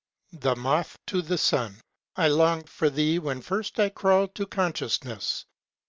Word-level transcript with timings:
The 0.33 0.55
Moth 0.55 0.97
to 1.05 1.21
the 1.21 1.37
Sun" 1.37 1.79
I 2.15 2.27
longed 2.27 2.67
for 2.69 2.89
thee 2.89 3.19
when 3.19 3.39
first 3.39 3.79
I 3.79 3.89
crawled 3.89 4.33
to 4.33 4.47
consciousness. 4.47 5.45